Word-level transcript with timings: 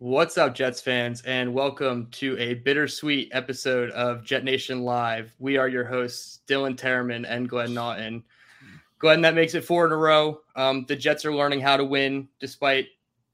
What's 0.00 0.38
up, 0.38 0.54
Jets 0.54 0.80
fans, 0.80 1.20
and 1.26 1.52
welcome 1.52 2.06
to 2.12 2.34
a 2.38 2.54
bittersweet 2.54 3.28
episode 3.32 3.90
of 3.90 4.22
JetNation 4.22 4.80
Live. 4.80 5.36
We 5.38 5.58
are 5.58 5.68
your 5.68 5.84
hosts, 5.84 6.40
Dylan 6.48 6.74
Tereman 6.74 7.26
and 7.28 7.46
Glenn 7.46 7.74
Naughton. 7.74 8.24
Glenn, 8.98 9.20
that 9.20 9.34
makes 9.34 9.54
it 9.54 9.62
four 9.62 9.84
in 9.84 9.92
a 9.92 9.96
row. 9.98 10.40
Um, 10.56 10.86
the 10.88 10.96
Jets 10.96 11.26
are 11.26 11.34
learning 11.34 11.60
how 11.60 11.76
to 11.76 11.84
win 11.84 12.28
despite 12.38 12.86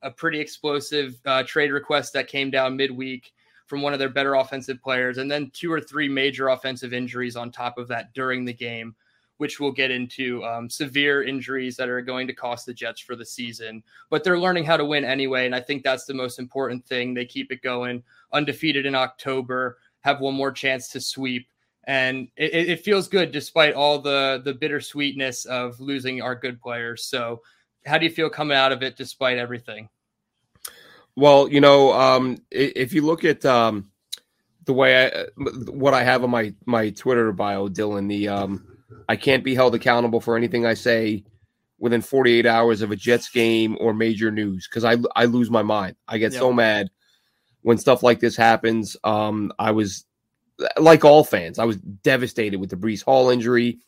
a 0.02 0.10
pretty 0.10 0.40
explosive 0.40 1.14
uh, 1.24 1.44
trade 1.44 1.70
request 1.70 2.12
that 2.14 2.26
came 2.26 2.50
down 2.50 2.76
midweek 2.76 3.32
from 3.66 3.80
one 3.80 3.92
of 3.92 4.00
their 4.00 4.08
better 4.08 4.34
offensive 4.34 4.82
players, 4.82 5.18
and 5.18 5.30
then 5.30 5.52
two 5.54 5.72
or 5.72 5.80
three 5.80 6.08
major 6.08 6.48
offensive 6.48 6.92
injuries 6.92 7.36
on 7.36 7.52
top 7.52 7.78
of 7.78 7.86
that 7.86 8.12
during 8.12 8.44
the 8.44 8.52
game 8.52 8.96
which 9.38 9.60
we'll 9.60 9.72
get 9.72 9.90
into 9.90 10.42
um, 10.44 10.68
severe 10.70 11.22
injuries 11.22 11.76
that 11.76 11.88
are 11.88 12.00
going 12.00 12.26
to 12.26 12.32
cost 12.32 12.66
the 12.66 12.74
Jets 12.74 13.00
for 13.00 13.16
the 13.16 13.24
season. 13.24 13.82
But 14.10 14.24
they're 14.24 14.38
learning 14.38 14.64
how 14.64 14.76
to 14.76 14.84
win 14.84 15.04
anyway. 15.04 15.46
And 15.46 15.54
I 15.54 15.60
think 15.60 15.82
that's 15.82 16.04
the 16.04 16.14
most 16.14 16.38
important 16.38 16.86
thing. 16.86 17.14
They 17.14 17.24
keep 17.24 17.52
it 17.52 17.62
going, 17.62 18.02
undefeated 18.32 18.86
in 18.86 18.94
October, 18.94 19.78
have 20.00 20.20
one 20.20 20.34
more 20.34 20.52
chance 20.52 20.88
to 20.88 21.00
sweep. 21.00 21.48
And 21.84 22.28
it, 22.36 22.68
it 22.68 22.84
feels 22.84 23.06
good 23.08 23.30
despite 23.30 23.74
all 23.74 24.00
the 24.00 24.42
the 24.44 24.54
bittersweetness 24.54 25.46
of 25.46 25.78
losing 25.78 26.20
our 26.20 26.34
good 26.34 26.60
players. 26.60 27.04
So, 27.04 27.42
how 27.84 27.98
do 27.98 28.04
you 28.04 28.10
feel 28.10 28.28
coming 28.28 28.56
out 28.56 28.72
of 28.72 28.82
it 28.82 28.96
despite 28.96 29.38
everything? 29.38 29.88
Well, 31.14 31.48
you 31.48 31.60
know, 31.60 31.92
um, 31.92 32.38
if 32.50 32.92
you 32.92 33.02
look 33.02 33.24
at 33.24 33.44
um, 33.44 33.90
the 34.66 34.72
way 34.72 35.06
I, 35.06 35.26
what 35.70 35.94
I 35.94 36.02
have 36.02 36.22
on 36.24 36.30
my 36.30 36.52
my 36.66 36.90
Twitter 36.90 37.32
bio, 37.32 37.68
Dylan, 37.68 38.08
the 38.08 38.28
um, 38.28 38.75
I 39.08 39.16
can't 39.16 39.44
be 39.44 39.54
held 39.54 39.74
accountable 39.74 40.20
for 40.20 40.36
anything 40.36 40.66
I 40.66 40.74
say 40.74 41.24
within 41.78 42.00
48 42.00 42.46
hours 42.46 42.82
of 42.82 42.90
a 42.90 42.96
Jets 42.96 43.28
game 43.30 43.76
or 43.80 43.92
major 43.92 44.30
news 44.30 44.68
because 44.68 44.84
I 44.84 44.96
I 45.14 45.26
lose 45.26 45.50
my 45.50 45.62
mind. 45.62 45.96
I 46.08 46.18
get 46.18 46.32
yep. 46.32 46.40
so 46.40 46.52
mad 46.52 46.90
when 47.62 47.78
stuff 47.78 48.02
like 48.02 48.20
this 48.20 48.36
happens. 48.36 48.96
Um, 49.04 49.52
I 49.58 49.72
was 49.72 50.04
like 50.78 51.04
all 51.04 51.24
fans, 51.24 51.58
I 51.58 51.64
was 51.64 51.76
devastated 51.76 52.58
with 52.58 52.70
the 52.70 52.76
Breece 52.76 53.02
Hall 53.02 53.30
injury, 53.30 53.78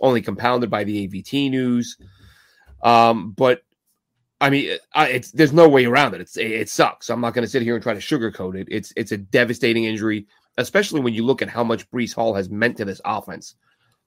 only 0.00 0.22
compounded 0.22 0.70
by 0.70 0.84
the 0.84 1.08
AVT 1.08 1.50
news. 1.50 1.96
Um, 2.82 3.32
but 3.32 3.62
I 4.40 4.50
mean, 4.50 4.76
I, 4.92 5.08
it's 5.08 5.30
there's 5.30 5.52
no 5.52 5.68
way 5.68 5.84
around 5.84 6.14
it. 6.14 6.20
It's 6.20 6.36
it 6.36 6.68
sucks. 6.68 7.10
I'm 7.10 7.20
not 7.20 7.34
going 7.34 7.44
to 7.44 7.50
sit 7.50 7.62
here 7.62 7.74
and 7.74 7.82
try 7.82 7.94
to 7.94 8.00
sugarcoat 8.00 8.56
it. 8.56 8.68
It's 8.70 8.92
it's 8.96 9.12
a 9.12 9.16
devastating 9.16 9.84
injury, 9.84 10.26
especially 10.58 11.00
when 11.00 11.14
you 11.14 11.24
look 11.24 11.42
at 11.42 11.48
how 11.48 11.64
much 11.64 11.90
Breece 11.90 12.14
Hall 12.14 12.34
has 12.34 12.50
meant 12.50 12.76
to 12.78 12.84
this 12.84 13.00
offense. 13.04 13.54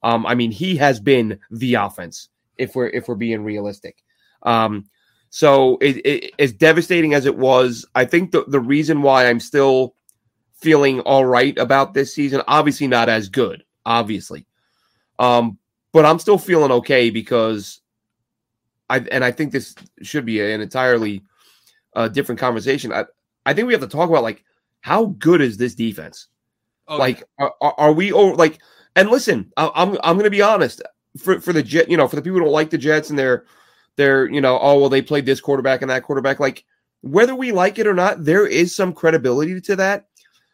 Um, 0.03 0.25
I 0.25 0.35
mean, 0.35 0.51
he 0.51 0.75
has 0.77 0.99
been 0.99 1.39
the 1.51 1.75
offense 1.75 2.29
if 2.57 2.75
we're 2.75 2.87
if 2.89 3.07
we're 3.07 3.15
being 3.15 3.43
realistic. 3.43 4.03
Um, 4.43 4.85
so 5.29 5.77
it, 5.81 6.05
it, 6.05 6.33
as 6.39 6.53
devastating 6.53 7.13
as 7.13 7.25
it 7.25 7.37
was, 7.37 7.85
I 7.95 8.05
think 8.05 8.31
the 8.31 8.45
the 8.47 8.59
reason 8.59 9.01
why 9.01 9.27
I'm 9.27 9.39
still 9.39 9.95
feeling 10.53 11.01
all 11.01 11.25
right 11.25 11.57
about 11.57 11.93
this 11.93 12.13
season, 12.13 12.41
obviously 12.47 12.87
not 12.87 13.09
as 13.09 13.29
good, 13.29 13.63
obviously, 13.85 14.45
um, 15.19 15.57
but 15.91 16.05
I'm 16.05 16.19
still 16.19 16.37
feeling 16.37 16.71
okay 16.71 17.09
because 17.09 17.81
I 18.89 18.99
and 19.11 19.23
I 19.23 19.31
think 19.31 19.51
this 19.51 19.75
should 20.01 20.25
be 20.25 20.39
an 20.39 20.61
entirely 20.61 21.23
uh, 21.95 22.07
different 22.07 22.39
conversation. 22.39 22.93
I 22.93 23.05
I 23.45 23.53
think 23.53 23.67
we 23.67 23.73
have 23.73 23.81
to 23.81 23.87
talk 23.87 24.09
about 24.09 24.23
like 24.23 24.43
how 24.81 25.05
good 25.17 25.41
is 25.41 25.57
this 25.57 25.73
defense? 25.73 26.27
Oh, 26.87 26.97
like, 26.97 27.23
yeah. 27.39 27.49
are, 27.59 27.73
are, 27.77 27.91
we 27.91 28.11
over 28.11 28.35
like? 28.35 28.59
And 28.95 29.09
listen, 29.09 29.51
I, 29.57 29.69
I'm 29.75 29.97
I'm 30.03 30.15
going 30.15 30.25
to 30.25 30.29
be 30.29 30.41
honest 30.41 30.81
for 31.17 31.39
for 31.39 31.53
the 31.53 31.63
jet, 31.63 31.89
you 31.89 31.97
know, 31.97 32.07
for 32.07 32.15
the 32.15 32.21
people 32.21 32.39
who 32.39 32.45
don't 32.45 32.53
like 32.53 32.69
the 32.69 32.77
Jets 32.77 33.09
and 33.09 33.19
they're 33.19 33.45
they're 33.95 34.29
you 34.29 34.41
know, 34.41 34.59
oh 34.59 34.79
well, 34.79 34.89
they 34.89 35.01
played 35.01 35.25
this 35.25 35.41
quarterback 35.41 35.81
and 35.81 35.89
that 35.91 36.03
quarterback. 36.03 36.39
Like 36.39 36.65
whether 37.01 37.35
we 37.35 37.51
like 37.51 37.79
it 37.79 37.87
or 37.87 37.93
not, 37.93 38.23
there 38.23 38.47
is 38.47 38.75
some 38.75 38.93
credibility 38.93 39.59
to 39.61 39.75
that. 39.75 40.07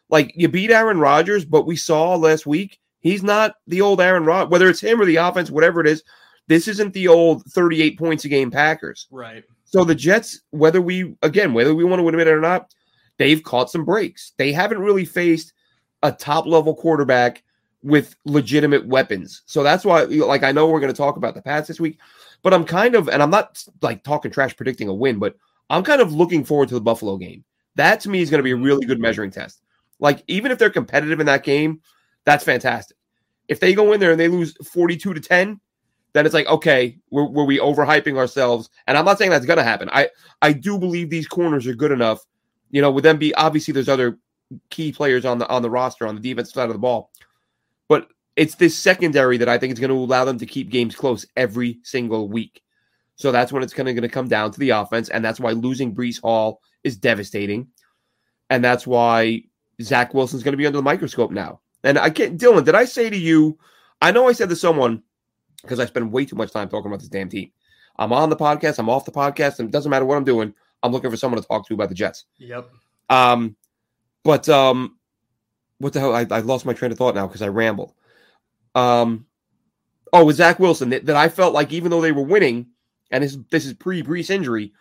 Like 0.08 0.32
you 0.34 0.48
beat 0.48 0.70
Aaron 0.70 0.98
Rodgers, 0.98 1.44
but 1.44 1.66
we 1.66 1.76
saw 1.76 2.14
last 2.16 2.46
week 2.46 2.78
he's 3.00 3.22
not 3.22 3.54
the 3.66 3.80
old 3.80 4.00
Aaron 4.00 4.24
Rod. 4.24 4.50
Whether 4.50 4.68
it's 4.68 4.80
him 4.80 5.00
or 5.00 5.04
the 5.04 5.16
offense, 5.16 5.50
whatever 5.50 5.80
it 5.80 5.86
is, 5.86 6.02
this 6.48 6.68
isn't 6.68 6.92
the 6.92 7.08
old 7.08 7.44
38 7.46 7.98
points 7.98 8.24
a 8.24 8.28
game 8.28 8.50
Packers. 8.50 9.06
Right. 9.10 9.44
So 9.64 9.84
the 9.84 9.94
Jets, 9.94 10.40
whether 10.50 10.82
we 10.82 11.14
again, 11.22 11.54
whether 11.54 11.74
we 11.74 11.84
want 11.84 12.00
to 12.00 12.08
admit 12.08 12.26
it 12.26 12.32
or 12.32 12.40
not, 12.40 12.74
they've 13.18 13.42
caught 13.42 13.70
some 13.70 13.84
breaks. 13.84 14.32
They 14.36 14.52
haven't 14.52 14.80
really 14.80 15.04
faced 15.04 15.52
a 16.02 16.12
top 16.12 16.46
level 16.46 16.74
quarterback 16.74 17.42
with 17.82 18.16
legitimate 18.24 18.86
weapons. 18.86 19.42
So 19.46 19.62
that's 19.62 19.84
why, 19.84 20.02
like, 20.04 20.42
I 20.42 20.52
know 20.52 20.68
we're 20.68 20.80
going 20.80 20.92
to 20.92 20.96
talk 20.96 21.16
about 21.16 21.34
the 21.34 21.42
Pats 21.42 21.68
this 21.68 21.80
week, 21.80 21.98
but 22.42 22.54
I'm 22.54 22.64
kind 22.64 22.94
of, 22.94 23.08
and 23.08 23.22
I'm 23.22 23.30
not 23.30 23.62
like 23.80 24.02
talking 24.04 24.30
trash 24.30 24.56
predicting 24.56 24.88
a 24.88 24.94
win, 24.94 25.18
but 25.18 25.36
I'm 25.70 25.82
kind 25.82 26.00
of 26.00 26.12
looking 26.12 26.44
forward 26.44 26.68
to 26.68 26.74
the 26.74 26.80
Buffalo 26.80 27.16
game. 27.16 27.44
That 27.74 28.00
to 28.00 28.10
me 28.10 28.20
is 28.20 28.30
going 28.30 28.38
to 28.38 28.44
be 28.44 28.52
a 28.52 28.56
really 28.56 28.86
good 28.86 29.00
measuring 29.00 29.30
test. 29.30 29.62
Like, 29.98 30.22
even 30.26 30.52
if 30.52 30.58
they're 30.58 30.70
competitive 30.70 31.20
in 31.20 31.26
that 31.26 31.44
game, 31.44 31.80
that's 32.24 32.44
fantastic. 32.44 32.96
If 33.48 33.60
they 33.60 33.74
go 33.74 33.92
in 33.92 34.00
there 34.00 34.12
and 34.12 34.20
they 34.20 34.28
lose 34.28 34.56
42 34.72 35.14
to 35.14 35.20
10, 35.20 35.60
then 36.12 36.26
it's 36.26 36.34
like, 36.34 36.46
okay, 36.46 36.98
were, 37.10 37.28
were 37.28 37.44
we 37.44 37.58
overhyping 37.58 38.16
ourselves? 38.16 38.68
And 38.86 38.96
I'm 38.96 39.04
not 39.04 39.18
saying 39.18 39.30
that's 39.30 39.46
going 39.46 39.58
to 39.58 39.64
happen. 39.64 39.88
I, 39.92 40.10
I 40.42 40.52
do 40.52 40.78
believe 40.78 41.10
these 41.10 41.26
corners 41.26 41.66
are 41.66 41.74
good 41.74 41.92
enough. 41.92 42.20
You 42.70 42.82
know, 42.82 42.90
with 42.90 43.04
them 43.04 43.18
be 43.18 43.34
obviously 43.34 43.72
there's 43.72 43.88
other 43.88 44.18
key 44.70 44.92
players 44.92 45.24
on 45.24 45.38
the 45.38 45.48
on 45.48 45.62
the 45.62 45.70
roster 45.70 46.06
on 46.06 46.14
the 46.14 46.20
defensive 46.20 46.52
side 46.52 46.68
of 46.68 46.74
the 46.74 46.78
ball 46.78 47.10
it's 48.36 48.54
this 48.54 48.76
secondary 48.76 49.36
that 49.38 49.48
I 49.48 49.58
think 49.58 49.72
is 49.72 49.78
going 49.78 49.90
to 49.90 49.96
allow 49.96 50.24
them 50.24 50.38
to 50.38 50.46
keep 50.46 50.70
games 50.70 50.96
close 50.96 51.26
every 51.36 51.78
single 51.82 52.28
week. 52.28 52.62
So 53.16 53.30
that's 53.30 53.52
when 53.52 53.62
it's 53.62 53.74
kind 53.74 53.88
of 53.88 53.94
going 53.94 54.02
to 54.02 54.08
come 54.08 54.28
down 54.28 54.50
to 54.50 54.58
the 54.58 54.70
offense, 54.70 55.08
and 55.08 55.24
that's 55.24 55.38
why 55.38 55.52
losing 55.52 55.94
Breece 55.94 56.20
Hall 56.20 56.60
is 56.82 56.96
devastating, 56.96 57.68
and 58.50 58.64
that's 58.64 58.86
why 58.86 59.42
Zach 59.80 60.14
Wilson's 60.14 60.42
going 60.42 60.52
to 60.52 60.58
be 60.58 60.66
under 60.66 60.78
the 60.78 60.82
microscope 60.82 61.30
now. 61.30 61.60
And 61.84 61.98
I 61.98 62.10
can't, 62.10 62.40
Dylan, 62.40 62.64
did 62.64 62.74
I 62.74 62.84
say 62.84 63.10
to 63.10 63.16
you? 63.16 63.58
I 64.00 64.12
know 64.12 64.28
I 64.28 64.32
said 64.32 64.48
to 64.48 64.56
someone 64.56 65.02
because 65.62 65.78
I 65.78 65.86
spend 65.86 66.12
way 66.12 66.24
too 66.24 66.36
much 66.36 66.52
time 66.52 66.68
talking 66.68 66.90
about 66.90 67.00
this 67.00 67.08
damn 67.08 67.28
team. 67.28 67.50
I'm 67.96 68.12
on 68.12 68.30
the 68.30 68.36
podcast, 68.36 68.78
I'm 68.78 68.88
off 68.88 69.04
the 69.04 69.12
podcast, 69.12 69.58
and 69.58 69.68
it 69.68 69.72
doesn't 69.72 69.90
matter 69.90 70.04
what 70.04 70.16
I'm 70.16 70.24
doing. 70.24 70.54
I'm 70.82 70.90
looking 70.90 71.10
for 71.10 71.16
someone 71.16 71.40
to 71.40 71.46
talk 71.46 71.66
to 71.68 71.74
about 71.74 71.88
the 71.88 71.94
Jets. 71.94 72.24
Yep. 72.38 72.68
Um, 73.10 73.56
but 74.24 74.48
um, 74.48 74.96
what 75.78 75.92
the 75.92 76.00
hell? 76.00 76.14
I, 76.14 76.26
I 76.30 76.40
lost 76.40 76.66
my 76.66 76.72
train 76.72 76.90
of 76.90 76.98
thought 76.98 77.14
now 77.14 77.26
because 77.26 77.42
I 77.42 77.48
rambled. 77.48 77.92
Um, 78.74 79.26
oh, 80.12 80.24
with 80.24 80.36
Zach 80.36 80.58
Wilson, 80.58 80.90
that, 80.90 81.06
that 81.06 81.16
I 81.16 81.28
felt 81.28 81.54
like 81.54 81.72
even 81.72 81.90
though 81.90 82.00
they 82.00 82.12
were 82.12 82.22
winning, 82.22 82.66
and 83.10 83.22
this, 83.22 83.38
this 83.50 83.66
is 83.66 83.74
pre 83.74 84.02
Breece 84.02 84.30
injury, 84.30 84.72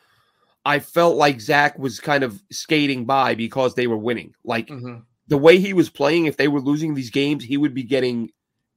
I 0.65 0.79
felt 0.79 1.17
like 1.17 1.41
Zach 1.41 1.77
was 1.77 1.99
kind 1.99 2.23
of 2.23 2.41
skating 2.51 3.05
by 3.05 3.35
because 3.35 3.75
they 3.75 3.87
were 3.87 3.97
winning. 3.97 4.33
Like 4.43 4.67
mm-hmm. 4.67 4.99
the 5.27 5.37
way 5.37 5.59
he 5.59 5.73
was 5.73 5.89
playing, 5.89 6.25
if 6.25 6.37
they 6.37 6.47
were 6.47 6.61
losing 6.61 6.93
these 6.93 7.09
games, 7.09 7.43
he 7.43 7.57
would 7.57 7.73
be 7.73 7.83
getting 7.83 8.29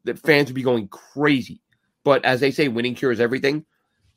the 0.04 0.14
fans 0.14 0.48
would 0.48 0.54
be 0.54 0.62
going 0.62 0.88
crazy. 0.88 1.60
But 2.04 2.24
as 2.24 2.40
they 2.40 2.50
say, 2.50 2.68
winning 2.68 2.94
cures 2.94 3.20
everything. 3.20 3.64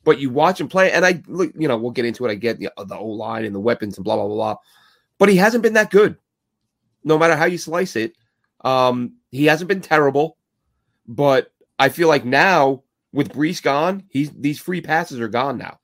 But 0.04 0.18
you 0.18 0.30
watch 0.30 0.60
him 0.60 0.68
play, 0.68 0.92
and 0.92 1.04
I, 1.04 1.22
look, 1.26 1.52
you 1.58 1.68
know, 1.68 1.76
we'll 1.76 1.90
get 1.90 2.04
into 2.04 2.24
it. 2.24 2.30
I 2.30 2.34
get 2.34 2.58
the, 2.58 2.70
the 2.86 2.96
O 2.96 3.06
line 3.06 3.44
and 3.44 3.54
the 3.54 3.60
weapons 3.60 3.98
and 3.98 4.04
blah 4.04 4.16
blah 4.16 4.26
blah 4.26 4.36
blah. 4.36 4.56
But 5.18 5.28
he 5.28 5.36
hasn't 5.36 5.62
been 5.62 5.74
that 5.74 5.90
good 5.90 6.16
no 7.04 7.18
matter 7.18 7.36
how 7.36 7.46
you 7.46 7.58
slice 7.58 7.96
it. 7.96 8.14
Um, 8.64 9.14
he 9.30 9.46
hasn't 9.46 9.68
been 9.68 9.80
terrible, 9.80 10.36
but 11.08 11.52
I 11.78 11.88
feel 11.88 12.08
like 12.08 12.24
now 12.24 12.82
with 13.12 13.32
Breece 13.32 13.62
gone, 13.62 14.04
he's 14.08 14.30
these 14.30 14.60
free 14.60 14.80
passes 14.80 15.18
are 15.18 15.28
gone 15.28 15.58
now. 15.58 15.80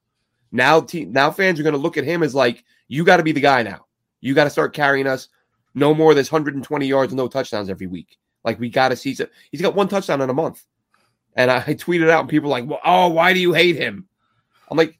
Now, 0.52 0.80
te- 0.80 1.06
now 1.06 1.30
fans 1.32 1.58
are 1.58 1.64
going 1.64 1.74
to 1.74 1.80
look 1.80 1.96
at 1.96 2.04
him 2.04 2.22
as 2.22 2.34
like 2.34 2.62
you 2.86 3.04
got 3.04 3.16
to 3.16 3.22
be 3.22 3.32
the 3.32 3.40
guy 3.40 3.62
now. 3.62 3.86
You 4.20 4.34
got 4.34 4.44
to 4.44 4.50
start 4.50 4.74
carrying 4.74 5.06
us. 5.06 5.28
No 5.74 5.92
more 5.92 6.12
of 6.12 6.16
this 6.16 6.30
120 6.30 6.86
yards 6.86 7.12
and 7.12 7.16
no 7.16 7.26
touchdowns 7.26 7.68
every 7.68 7.88
week. 7.88 8.18
Like 8.44 8.60
we 8.60 8.70
got 8.70 8.90
to 8.90 8.96
see. 8.96 9.14
Some, 9.14 9.26
he's 9.50 9.62
got 9.62 9.74
one 9.74 9.88
touchdown 9.88 10.20
in 10.20 10.30
a 10.30 10.34
month, 10.34 10.64
and 11.34 11.50
I, 11.50 11.56
I 11.66 11.74
tweeted 11.74 12.10
out, 12.10 12.20
and 12.20 12.28
people 12.28 12.50
like, 12.50 12.66
well, 12.66 12.80
"Oh, 12.84 13.08
why 13.08 13.32
do 13.32 13.40
you 13.40 13.52
hate 13.52 13.76
him?" 13.76 14.06
I'm 14.70 14.78
like, 14.78 14.98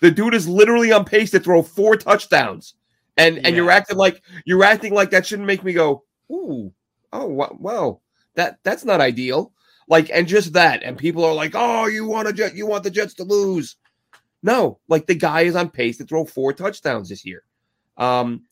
the 0.00 0.10
dude 0.10 0.34
is 0.34 0.48
literally 0.48 0.92
on 0.92 1.04
pace 1.04 1.30
to 1.30 1.40
throw 1.40 1.62
four 1.62 1.96
touchdowns 1.96 2.74
and 3.16 3.44
and 3.46 3.56
you're 3.56 3.70
acting 3.70 3.96
like 3.96 4.22
you're 4.44 4.64
acting 4.64 4.92
like 4.92 5.10
that 5.10 5.26
shouldn't 5.26 5.46
make 5.46 5.64
me 5.64 5.72
go, 5.72 6.04
ooh, 6.30 6.72
oh 7.12 7.26
wow, 7.58 8.00
that 8.34 8.58
that's 8.62 8.84
not 8.84 9.00
ideal. 9.00 9.52
Like, 9.88 10.10
and 10.12 10.26
just 10.26 10.52
that, 10.54 10.82
and 10.82 10.98
people 10.98 11.24
are 11.24 11.34
like, 11.34 11.52
oh, 11.54 11.86
you 11.86 12.06
want 12.06 12.28
a 12.28 12.32
jet, 12.32 12.56
you 12.56 12.66
want 12.66 12.82
the 12.82 12.90
Jets 12.90 13.14
to 13.14 13.24
lose. 13.24 13.76
No, 14.42 14.78
like 14.88 15.06
the 15.06 15.14
guy 15.14 15.42
is 15.42 15.56
on 15.56 15.70
pace 15.70 15.98
to 15.98 16.04
throw 16.04 16.24
four 16.24 16.52
touchdowns 16.52 17.08
this 17.08 17.24
year. 17.24 17.42
Um, 17.96 18.42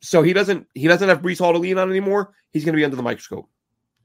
so 0.00 0.22
he 0.22 0.32
doesn't 0.32 0.66
he 0.74 0.88
doesn't 0.88 1.08
have 1.08 1.22
Breece 1.22 1.38
Hall 1.38 1.52
to 1.52 1.58
lean 1.58 1.78
on 1.78 1.88
anymore. 1.90 2.34
He's 2.52 2.64
going 2.64 2.74
to 2.74 2.76
be 2.76 2.84
under 2.84 2.96
the 2.96 3.02
microscope. 3.02 3.48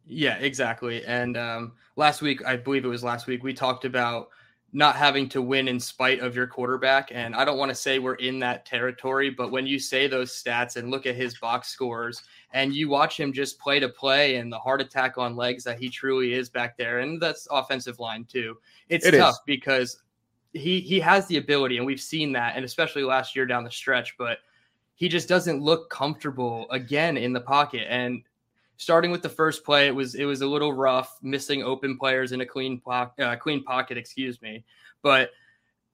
Yeah, 0.06 0.38
exactly. 0.38 1.04
And 1.06 1.36
um, 1.36 1.74
last 1.96 2.22
week, 2.22 2.46
I 2.46 2.56
believe 2.56 2.86
it 2.86 2.90
was 2.90 3.04
last 3.04 3.28
week, 3.28 3.44
we 3.44 3.54
talked 3.54 3.84
about 3.84 4.30
not 4.74 4.96
having 4.96 5.30
to 5.30 5.42
win 5.42 5.68
in 5.68 5.80
spite 5.80 6.20
of 6.20 6.36
your 6.36 6.46
quarterback. 6.46 7.10
And 7.14 7.36
I 7.36 7.46
don't 7.46 7.58
want 7.58 7.70
to 7.70 7.76
say 7.76 8.00
we're 8.00 8.16
in 8.16 8.38
that 8.40 8.66
territory, 8.66 9.30
but 9.30 9.50
when 9.50 9.66
you 9.66 9.80
say 9.80 10.08
those 10.08 10.32
stats 10.32 10.76
and 10.76 10.92
look 10.92 11.06
at 11.06 11.16
his 11.16 11.38
box 11.38 11.70
scores 11.70 12.24
and 12.52 12.74
you 12.76 12.90
watch 12.90 13.18
him 13.20 13.32
just 13.32 13.60
play 13.60 13.80
to 13.80 13.88
play 13.88 14.36
and 14.36 14.52
the 14.52 14.60
heart 14.60 14.82
attack 14.82 15.18
on 15.18 15.36
legs 15.36 15.64
that 15.64 15.80
he 15.80 15.90
truly 15.90 16.34
is 16.34 16.50
back 16.50 16.78
there, 16.78 17.00
and 17.00 17.22
that's 17.22 17.48
offensive 17.50 18.00
line 18.00 18.26
too. 18.26 18.58
It's 18.90 19.06
it 19.06 19.18
tough 19.18 19.36
is. 19.36 19.42
because 19.46 20.02
he 20.54 20.82
he 20.82 21.00
has 21.00 21.28
the 21.28 21.38
ability, 21.38 21.78
and 21.78 21.86
we've 21.86 22.00
seen 22.02 22.34
that, 22.34 22.56
and 22.56 22.66
especially 22.66 23.04
last 23.04 23.36
year 23.36 23.46
down 23.46 23.64
the 23.64 23.72
stretch, 23.72 24.16
but 24.18 24.40
he 24.96 25.08
just 25.08 25.30
doesn't 25.30 25.62
look 25.62 25.90
comfortable 25.90 26.66
again 26.72 27.18
in 27.18 27.32
the 27.32 27.40
pocket. 27.40 27.86
And 27.88 28.24
starting 28.78 29.12
with 29.12 29.22
the 29.22 29.30
first 29.30 29.64
play, 29.64 29.88
it 29.88 29.96
was 29.96 30.16
it 30.16 30.26
was 30.26 30.42
a 30.42 30.48
little 30.48 30.74
rough, 30.74 31.18
missing 31.22 31.64
open 31.64 31.98
players 31.98 32.32
in 32.32 32.42
a 32.42 32.46
clean 32.46 32.80
pocket, 32.80 33.24
uh, 33.24 33.36
clean 33.36 33.64
pocket, 33.64 33.98
excuse 33.98 34.42
me. 34.42 34.64
But 35.02 35.32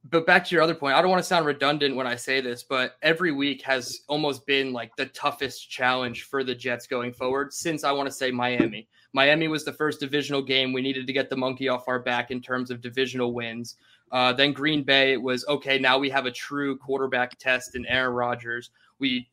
but 0.09 0.25
back 0.25 0.45
to 0.45 0.55
your 0.55 0.61
other 0.61 0.75
point, 0.75 0.95
I 0.95 1.01
don't 1.01 1.09
want 1.09 1.23
to 1.23 1.27
sound 1.27 1.45
redundant 1.45 1.95
when 1.95 2.05
I 2.05 2.17
say 2.17 2.41
this, 2.41 2.61
but 2.61 2.97
every 3.01 3.31
week 3.31 3.61
has 3.61 4.01
almost 4.07 4.45
been 4.45 4.73
like 4.73 4.93
the 4.97 5.05
toughest 5.07 5.69
challenge 5.69 6.23
for 6.23 6.43
the 6.43 6.53
Jets 6.53 6.87
going 6.87 7.13
forward 7.13 7.53
since 7.53 7.85
I 7.85 7.93
want 7.93 8.07
to 8.07 8.11
say 8.11 8.29
Miami. 8.29 8.87
Miami 9.13 9.47
was 9.47 9.63
the 9.63 9.71
first 9.71 9.99
divisional 10.01 10.41
game. 10.41 10.73
We 10.73 10.81
needed 10.81 11.07
to 11.07 11.13
get 11.13 11.29
the 11.29 11.37
monkey 11.37 11.69
off 11.69 11.87
our 11.87 11.99
back 11.99 12.31
in 12.31 12.41
terms 12.41 12.69
of 12.69 12.81
divisional 12.81 13.33
wins. 13.33 13.75
Uh, 14.11 14.33
then 14.33 14.51
Green 14.51 14.83
Bay 14.83 15.17
was 15.17 15.45
okay. 15.47 15.79
Now 15.79 15.97
we 15.97 16.09
have 16.09 16.25
a 16.25 16.31
true 16.31 16.77
quarterback 16.77 17.37
test 17.39 17.75
in 17.75 17.85
Aaron 17.85 18.13
Rodgers. 18.13 18.71
We 18.99 19.29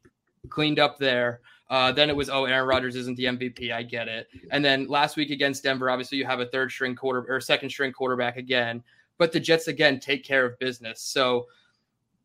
cleaned 0.48 0.78
up 0.78 0.98
there. 0.98 1.40
Uh, 1.70 1.92
then 1.92 2.10
it 2.10 2.16
was, 2.16 2.28
oh, 2.28 2.46
Aaron 2.46 2.66
Rodgers 2.66 2.96
isn't 2.96 3.16
the 3.16 3.26
MVP. 3.26 3.72
I 3.72 3.84
get 3.84 4.08
it. 4.08 4.28
And 4.50 4.64
then 4.64 4.88
last 4.88 5.16
week 5.16 5.30
against 5.30 5.62
Denver, 5.62 5.88
obviously 5.88 6.18
you 6.18 6.26
have 6.26 6.40
a 6.40 6.46
third 6.46 6.72
string 6.72 6.96
quarter 6.96 7.24
or 7.28 7.40
second 7.40 7.70
string 7.70 7.92
quarterback 7.92 8.36
again. 8.36 8.82
But 9.18 9.30
the 9.30 9.38
Jets 9.38 9.68
again 9.68 10.00
take 10.00 10.24
care 10.24 10.44
of 10.44 10.58
business. 10.58 11.00
So 11.00 11.46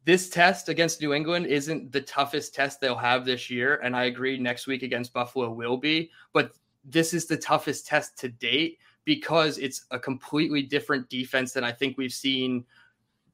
this 0.04 0.30
test 0.30 0.68
against 0.68 1.00
New 1.00 1.14
England 1.14 1.46
isn't 1.46 1.92
the 1.92 2.02
toughest 2.02 2.56
test 2.56 2.82
they'll 2.82 2.96
have 2.96 3.24
this 3.24 3.50
year. 3.52 3.76
And 3.84 3.96
I 3.96 4.06
agree, 4.06 4.38
next 4.40 4.66
week 4.66 4.82
against 4.82 5.14
Buffalo 5.14 5.52
will 5.52 5.78
be. 5.78 6.10
But 6.34 6.54
this 6.84 7.14
is 7.14 7.28
the 7.28 7.38
toughest 7.38 7.86
test 7.86 8.18
to 8.20 8.30
date 8.30 8.80
because 9.04 9.60
it's 9.60 9.86
a 9.92 10.00
completely 10.00 10.64
different 10.64 11.08
defense 11.10 11.54
than 11.54 11.64
I 11.64 11.72
think 11.72 11.98
we've 11.98 12.14
seen 12.14 12.66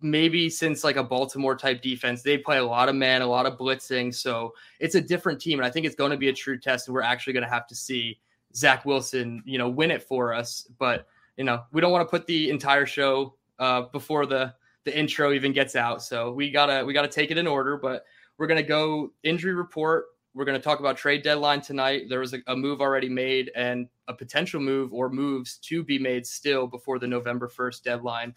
maybe 0.01 0.49
since 0.49 0.83
like 0.83 0.95
a 0.95 1.03
Baltimore 1.03 1.55
type 1.55 1.81
defense. 1.81 2.21
They 2.21 2.37
play 2.37 2.57
a 2.57 2.65
lot 2.65 2.89
of 2.89 2.95
man, 2.95 3.21
a 3.21 3.27
lot 3.27 3.45
of 3.45 3.57
blitzing. 3.57 4.13
So 4.13 4.53
it's 4.79 4.95
a 4.95 5.01
different 5.01 5.39
team. 5.39 5.59
And 5.59 5.65
I 5.65 5.69
think 5.69 5.85
it's 5.85 5.95
going 5.95 6.11
to 6.11 6.17
be 6.17 6.29
a 6.29 6.33
true 6.33 6.59
test. 6.59 6.87
And 6.87 6.93
we're 6.95 7.01
actually 7.01 7.33
going 7.33 7.45
to 7.45 7.49
have 7.49 7.67
to 7.67 7.75
see 7.75 8.19
Zach 8.55 8.85
Wilson, 8.85 9.41
you 9.45 9.57
know, 9.57 9.69
win 9.69 9.91
it 9.91 10.03
for 10.03 10.33
us. 10.33 10.67
But, 10.77 11.07
you 11.37 11.43
know, 11.43 11.63
we 11.71 11.81
don't 11.81 11.91
want 11.91 12.07
to 12.07 12.09
put 12.09 12.27
the 12.27 12.49
entire 12.49 12.85
show 12.85 13.35
uh, 13.59 13.83
before 13.83 14.25
the 14.25 14.53
the 14.83 14.97
intro 14.97 15.31
even 15.31 15.53
gets 15.53 15.75
out. 15.75 16.01
So 16.01 16.31
we 16.31 16.49
gotta 16.49 16.83
we 16.83 16.93
gotta 16.93 17.07
take 17.07 17.31
it 17.31 17.37
in 17.37 17.47
order. 17.47 17.77
But 17.77 18.03
we're 18.37 18.47
gonna 18.47 18.63
go 18.63 19.13
injury 19.23 19.53
report. 19.53 20.05
We're 20.33 20.45
gonna 20.45 20.59
talk 20.59 20.79
about 20.79 20.97
trade 20.97 21.23
deadline 21.23 21.61
tonight. 21.61 22.03
There 22.09 22.19
was 22.19 22.33
a, 22.33 22.39
a 22.47 22.55
move 22.55 22.81
already 22.81 23.09
made 23.09 23.51
and 23.55 23.87
a 24.07 24.13
potential 24.13 24.59
move 24.59 24.93
or 24.93 25.09
moves 25.09 25.57
to 25.57 25.83
be 25.83 25.99
made 25.99 26.25
still 26.25 26.67
before 26.67 26.99
the 26.99 27.07
November 27.07 27.47
first 27.47 27.83
deadline. 27.83 28.33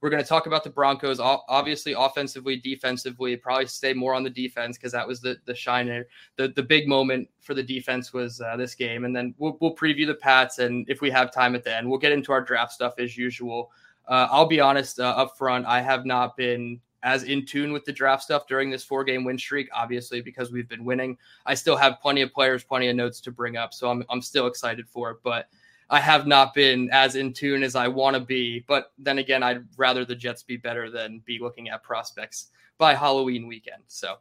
We're 0.00 0.10
going 0.10 0.22
to 0.22 0.28
talk 0.28 0.46
about 0.46 0.64
the 0.64 0.70
Broncos, 0.70 1.20
obviously 1.20 1.94
offensively, 1.96 2.56
defensively. 2.56 3.36
Probably 3.36 3.66
stay 3.66 3.92
more 3.92 4.14
on 4.14 4.22
the 4.22 4.30
defense 4.30 4.78
because 4.78 4.92
that 4.92 5.06
was 5.06 5.20
the 5.20 5.36
the 5.44 5.54
shiner, 5.54 6.06
the 6.36 6.48
the 6.48 6.62
big 6.62 6.88
moment 6.88 7.28
for 7.40 7.52
the 7.52 7.62
defense 7.62 8.12
was 8.12 8.40
uh, 8.40 8.56
this 8.56 8.74
game. 8.74 9.04
And 9.04 9.14
then 9.14 9.34
we'll 9.38 9.58
we'll 9.60 9.74
preview 9.74 10.06
the 10.06 10.14
Pats, 10.14 10.58
and 10.58 10.88
if 10.88 11.00
we 11.00 11.10
have 11.10 11.32
time 11.32 11.54
at 11.54 11.64
the 11.64 11.76
end, 11.76 11.88
we'll 11.88 11.98
get 11.98 12.12
into 12.12 12.32
our 12.32 12.40
draft 12.40 12.72
stuff 12.72 12.94
as 12.98 13.16
usual. 13.16 13.70
Uh, 14.08 14.26
I'll 14.30 14.46
be 14.46 14.60
honest 14.60 14.98
uh, 14.98 15.04
up 15.04 15.36
front, 15.36 15.66
I 15.66 15.82
have 15.82 16.06
not 16.06 16.36
been 16.36 16.80
as 17.02 17.22
in 17.24 17.46
tune 17.46 17.72
with 17.72 17.84
the 17.84 17.92
draft 17.92 18.22
stuff 18.22 18.46
during 18.46 18.70
this 18.70 18.84
four 18.84 19.04
game 19.04 19.24
win 19.24 19.38
streak, 19.38 19.68
obviously, 19.74 20.20
because 20.20 20.52
we've 20.52 20.68
been 20.68 20.84
winning. 20.84 21.16
I 21.46 21.54
still 21.54 21.76
have 21.76 22.00
plenty 22.00 22.22
of 22.22 22.32
players, 22.32 22.62
plenty 22.64 22.88
of 22.88 22.96
notes 22.96 23.20
to 23.22 23.30
bring 23.30 23.56
up. 23.56 23.72
So 23.72 23.90
I'm, 23.90 24.04
I'm 24.10 24.20
still 24.20 24.46
excited 24.46 24.88
for 24.88 25.10
it. 25.10 25.18
But 25.22 25.48
I 25.90 25.98
have 25.98 26.26
not 26.26 26.54
been 26.54 26.88
as 26.92 27.16
in 27.16 27.32
tune 27.32 27.64
as 27.64 27.74
I 27.74 27.88
want 27.88 28.14
to 28.14 28.20
be. 28.20 28.64
But 28.66 28.92
then 28.96 29.18
again, 29.18 29.42
I'd 29.42 29.64
rather 29.76 30.04
the 30.04 30.14
Jets 30.14 30.42
be 30.42 30.56
better 30.56 30.88
than 30.88 31.22
be 31.26 31.38
looking 31.40 31.68
at 31.68 31.82
prospects 31.82 32.48
by 32.78 32.94
Halloween 32.94 33.48
weekend. 33.48 33.82
So 33.88 34.14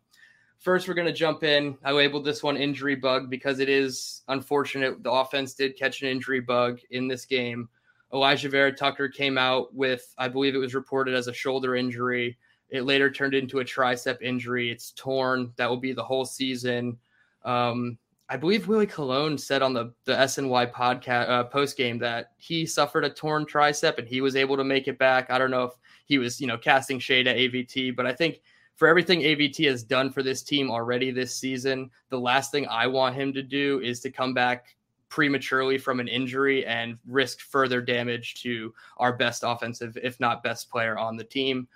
first, 0.58 0.88
we're 0.88 0.96
going 0.96 1.08
to 1.08 1.14
jump 1.14 1.44
in. 1.44 1.78
I 1.86 1.92
labeled 1.92 2.26
this 2.26 2.42
one 2.42 2.58
injury 2.58 2.96
bug 2.96 3.30
because 3.30 3.60
it 3.60 3.70
is 3.70 4.24
unfortunate. 4.28 5.04
The 5.04 5.12
offense 5.12 5.54
did 5.54 5.78
catch 5.78 6.02
an 6.02 6.08
injury 6.08 6.42
bug 6.42 6.80
in 6.90 7.08
this 7.08 7.26
game. 7.26 7.70
Alijah 8.12 8.50
Vera-Tucker 8.50 9.08
came 9.10 9.38
out 9.38 9.74
with, 9.74 10.14
I 10.18 10.28
believe 10.28 10.56
it 10.56 10.60
was 10.60 10.74
reported 10.74 11.14
as 11.14 11.28
a 11.28 11.34
shoulder 11.34 11.76
injury. 11.76 12.38
It 12.70 12.82
later 12.82 13.12
turned 13.12 13.36
into 13.36 13.60
a 13.60 13.66
tricep 13.66 14.22
injury. 14.24 14.72
It's 14.72 14.92
torn. 14.94 15.54
That 15.58 15.70
will 15.70 15.78
be 15.78 15.94
the 15.94 16.04
whole 16.04 16.26
season. 16.26 16.98
Um, 17.46 18.00
I 18.32 18.38
believe 18.38 18.68
Willie 18.68 18.86
Colon 18.86 19.38
said 19.40 19.64
on 19.64 19.74
the 19.74 19.92
the 20.06 20.14
SNY 20.14 20.72
podcast 20.72 21.30
uh, 21.30 21.44
post 21.46 21.76
game 21.76 21.98
that 22.00 22.32
he 22.38 22.66
suffered 22.66 23.04
a 23.04 23.10
torn 23.10 23.46
tricep 23.46 23.98
and 23.98 24.08
he 24.08 24.22
was 24.22 24.36
able 24.36 24.56
to 24.58 24.64
make 24.64 24.88
it 24.88 25.00
back. 25.00 25.32
I 25.32 25.40
don't 25.40 25.50
know 25.50 25.64
if 25.64 25.74
he 26.06 26.20
was 26.20 26.40
you 26.40 26.48
know 26.48 26.58
casting 26.58 27.00
shade 27.00 27.28
at 27.28 27.38
AVT, 27.38 27.96
but 27.96 28.06
I 28.06 28.14
think 28.14 28.42
for 28.76 28.88
everything 28.88 29.22
AVT 29.22 29.68
has 29.68 29.84
done 29.84 30.12
for 30.12 30.22
this 30.22 30.44
team 30.44 30.70
already 30.70 31.12
this 31.12 31.36
season, 31.36 31.90
the 32.10 32.20
last 32.20 32.52
thing 32.52 32.68
I 32.68 32.88
want 32.88 33.16
him 33.16 33.34
to 33.34 33.42
do 33.42 33.82
is 33.82 34.00
to 34.02 34.12
come 34.12 34.34
back 34.34 34.78
prematurely 35.10 35.80
from 35.80 36.00
an 36.00 36.08
injury 36.08 36.66
and 36.66 36.98
risk 37.08 37.42
further 37.42 37.82
damage 37.82 38.36
to 38.44 38.74
our 38.98 39.12
best 39.12 39.44
offensive, 39.46 39.98
if 40.02 40.20
not 40.20 40.44
best 40.44 40.70
player 40.70 40.98
on 40.98 41.18
the 41.18 41.24
team. 41.24 41.68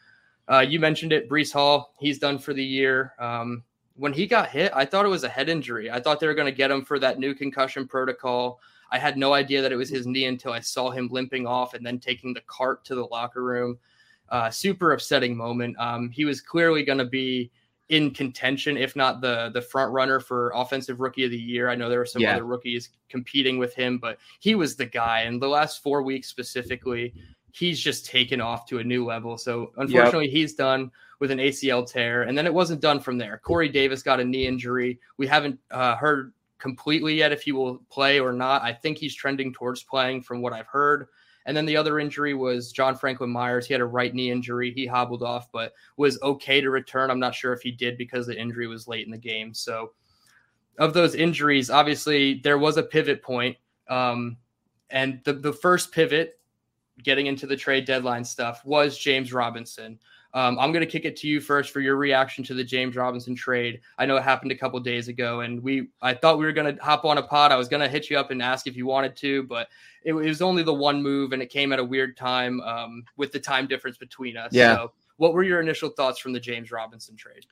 Uh, 0.47 0.59
you 0.59 0.79
mentioned 0.79 1.11
it, 1.11 1.27
Breece 1.27 1.51
Hall. 1.51 1.93
He's 1.99 2.19
done 2.19 2.37
for 2.37 2.53
the 2.53 2.63
year. 2.63 3.13
Um, 3.17 3.63
when 3.95 4.13
he 4.13 4.25
got 4.25 4.49
hit, 4.49 4.71
I 4.75 4.85
thought 4.85 5.05
it 5.05 5.09
was 5.09 5.23
a 5.23 5.29
head 5.29 5.49
injury. 5.49 5.91
I 5.91 5.99
thought 5.99 6.19
they 6.19 6.27
were 6.27 6.33
going 6.33 6.51
to 6.51 6.57
get 6.57 6.71
him 6.71 6.83
for 6.83 6.99
that 6.99 7.19
new 7.19 7.33
concussion 7.35 7.87
protocol. 7.87 8.59
I 8.91 8.99
had 8.99 9.17
no 9.17 9.33
idea 9.33 9.61
that 9.61 9.71
it 9.71 9.75
was 9.75 9.89
his 9.89 10.07
knee 10.07 10.25
until 10.25 10.51
I 10.51 10.59
saw 10.59 10.91
him 10.91 11.09
limping 11.11 11.47
off 11.47 11.73
and 11.73 11.85
then 11.85 11.99
taking 11.99 12.33
the 12.33 12.41
cart 12.41 12.85
to 12.85 12.95
the 12.95 13.05
locker 13.05 13.43
room. 13.43 13.77
Uh, 14.29 14.49
super 14.49 14.93
upsetting 14.93 15.35
moment. 15.35 15.77
Um, 15.79 16.09
he 16.09 16.25
was 16.25 16.41
clearly 16.41 16.83
going 16.83 16.97
to 16.97 17.05
be 17.05 17.51
in 17.89 18.11
contention, 18.11 18.77
if 18.77 18.95
not 18.95 19.21
the 19.21 19.51
the 19.53 19.61
front 19.61 19.91
runner 19.91 20.19
for 20.19 20.51
offensive 20.55 20.99
rookie 20.99 21.25
of 21.25 21.31
the 21.31 21.37
year. 21.37 21.69
I 21.69 21.75
know 21.75 21.89
there 21.89 21.99
were 21.99 22.05
some 22.05 22.21
yeah. 22.21 22.33
other 22.33 22.45
rookies 22.45 22.89
competing 23.09 23.57
with 23.57 23.75
him, 23.75 23.97
but 23.97 24.17
he 24.39 24.55
was 24.55 24.75
the 24.75 24.85
guy. 24.85 25.21
And 25.21 25.41
the 25.41 25.47
last 25.47 25.83
four 25.83 26.01
weeks 26.01 26.27
specifically, 26.27 27.13
he's 27.51 27.79
just 27.79 28.05
taken 28.05 28.41
off 28.41 28.65
to 28.67 28.79
a 28.79 28.83
new 28.83 29.05
level. 29.05 29.37
So 29.37 29.71
unfortunately, 29.77 30.25
yep. 30.25 30.33
he's 30.33 30.55
done 30.55 30.91
with 31.23 31.31
an 31.31 31.37
ACL 31.37 31.89
tear, 31.89 32.23
and 32.23 32.37
then 32.37 32.45
it 32.45 32.53
wasn't 32.53 32.81
done 32.81 32.99
from 32.99 33.17
there. 33.17 33.39
Corey 33.45 33.69
Davis 33.69 34.03
got 34.03 34.19
a 34.19 34.25
knee 34.25 34.45
injury. 34.45 34.99
We 35.15 35.25
haven't 35.25 35.57
uh, 35.71 35.95
heard 35.95 36.33
completely 36.59 37.15
yet 37.15 37.31
if 37.31 37.43
he 37.43 37.53
will 37.53 37.81
play 37.89 38.19
or 38.19 38.33
not. 38.33 38.61
I 38.61 38.73
think 38.73 38.97
he's 38.97 39.15
trending 39.15 39.53
towards 39.53 39.83
playing 39.83 40.23
from 40.23 40.41
what 40.41 40.51
I've 40.51 40.67
heard. 40.67 41.07
And 41.45 41.55
then 41.55 41.65
the 41.65 41.77
other 41.77 41.97
injury 41.97 42.33
was 42.33 42.73
John 42.73 42.97
Franklin 42.97 43.29
Myers. 43.29 43.65
He 43.65 43.73
had 43.73 43.79
a 43.79 43.85
right 43.85 44.13
knee 44.13 44.31
injury. 44.31 44.73
He 44.73 44.85
hobbled 44.85 45.23
off, 45.23 45.49
but 45.53 45.71
was 45.95 46.21
okay 46.23 46.59
to 46.59 46.69
return. 46.69 47.09
I'm 47.09 47.21
not 47.21 47.35
sure 47.35 47.53
if 47.53 47.61
he 47.61 47.71
did 47.71 47.97
because 47.97 48.27
the 48.27 48.37
injury 48.37 48.67
was 48.67 48.89
late 48.89 49.05
in 49.05 49.11
the 49.11 49.17
game. 49.17 49.53
So, 49.53 49.93
of 50.77 50.93
those 50.93 51.15
injuries, 51.15 51.69
obviously 51.69 52.41
there 52.43 52.57
was 52.57 52.75
a 52.75 52.83
pivot 52.83 53.23
point. 53.23 53.55
Um, 53.87 54.35
and 54.89 55.21
the, 55.23 55.31
the 55.31 55.53
first 55.53 55.93
pivot 55.93 56.37
getting 57.01 57.27
into 57.27 57.47
the 57.47 57.55
trade 57.55 57.85
deadline 57.85 58.25
stuff 58.25 58.65
was 58.65 58.97
James 58.97 59.31
Robinson. 59.31 59.99
Um, 60.35 60.57
I'm 60.57 60.71
going 60.71 60.83
to 60.83 60.91
kick 60.91 61.05
it 61.05 61.15
to 61.17 61.27
you 61.27 61.39
first 61.39 61.71
for 61.71 61.79
your 61.79 61.95
reaction 61.95 62.43
to 62.45 62.55
the 62.55 62.63
James 62.63 62.95
Robinson 62.95 63.35
trade. 63.35 63.81
I 63.99 64.07
know 64.07 64.17
it 64.17 64.23
happened 64.23 64.51
a 64.51 64.57
couple 64.57 64.79
days 64.79 65.07
ago, 65.07 65.41
and 65.41 65.61
we 65.61 65.89
I 66.01 66.15
thought 66.15 66.39
we 66.39 66.45
were 66.45 66.51
going 66.51 66.75
to 66.75 66.83
hop 66.83 67.05
on 67.05 67.19
a 67.19 67.23
pod. 67.23 67.51
I 67.51 67.55
was 67.55 67.67
going 67.67 67.81
to 67.81 67.87
hit 67.87 68.09
you 68.09 68.17
up 68.17 68.31
and 68.31 68.41
ask 68.41 68.65
if 68.65 68.75
you 68.75 68.87
wanted 68.87 69.15
to, 69.17 69.43
but 69.43 69.67
it, 70.03 70.13
it, 70.13 70.27
was 70.27 70.41
only 70.41 70.63
the 70.63 70.73
one 70.73 71.03
move, 71.03 71.33
and 71.33 71.41
it 71.41 71.51
came 71.51 71.71
at 71.71 71.77
a 71.77 71.83
weird 71.83 72.17
time 72.17 72.61
um, 72.61 73.03
with 73.15 73.31
the 73.31 73.39
time 73.39 73.67
difference 73.67 73.97
between 73.97 74.35
us. 74.35 74.51
Yeah. 74.51 74.75
So, 74.75 74.91
what 75.17 75.33
were 75.33 75.43
your 75.43 75.61
initial 75.61 75.89
thoughts 75.89 76.17
from 76.17 76.33
the 76.33 76.39
James 76.39 76.71
Robinson 76.71 77.15
trade? 77.15 77.45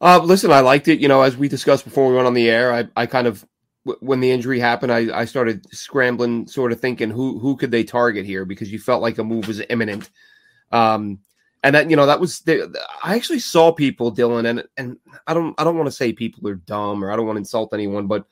Uh, 0.00 0.20
listen, 0.22 0.52
I 0.52 0.60
liked 0.60 0.86
it. 0.86 1.00
You 1.00 1.08
know, 1.08 1.22
as 1.22 1.36
we 1.36 1.48
discussed 1.48 1.84
before 1.84 2.08
we 2.08 2.14
went 2.14 2.28
on 2.28 2.34
the 2.34 2.48
air, 2.48 2.72
I, 2.72 2.86
I 2.94 3.06
kind 3.06 3.26
of 3.26 3.44
when 4.00 4.20
the 4.20 4.30
injury 4.30 4.60
happened, 4.60 4.92
I, 4.92 5.18
I 5.18 5.24
started 5.24 5.66
scrambling, 5.74 6.46
sort 6.46 6.70
of 6.70 6.80
thinking 6.80 7.10
who 7.10 7.40
who 7.40 7.56
could 7.56 7.72
they 7.72 7.82
target 7.82 8.24
here 8.24 8.44
because 8.44 8.70
you 8.70 8.78
felt 8.78 9.02
like 9.02 9.18
a 9.18 9.24
move 9.24 9.48
was 9.48 9.60
imminent. 9.68 10.10
Um, 10.70 11.18
and 11.62 11.74
that 11.74 11.90
you 11.90 11.96
know 11.96 12.06
that 12.06 12.20
was 12.20 12.40
the, 12.40 12.72
I 13.02 13.16
actually 13.16 13.40
saw 13.40 13.72
people, 13.72 14.14
Dylan, 14.14 14.48
and 14.48 14.64
and 14.76 14.98
I 15.26 15.34
don't 15.34 15.54
I 15.58 15.64
don't 15.64 15.76
want 15.76 15.88
to 15.88 15.92
say 15.92 16.12
people 16.12 16.48
are 16.48 16.54
dumb 16.54 17.02
or 17.02 17.10
I 17.10 17.16
don't 17.16 17.26
want 17.26 17.36
to 17.36 17.40
insult 17.40 17.74
anyone, 17.74 18.06
but 18.06 18.26